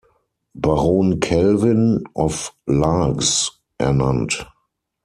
[0.55, 4.47] Baron Kelvin, of Largs, ernannt.